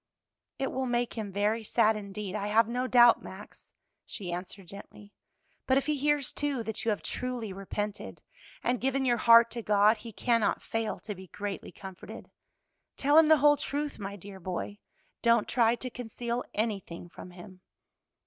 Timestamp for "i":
2.33-2.47